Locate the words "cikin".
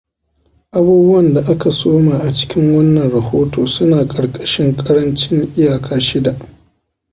2.33-2.75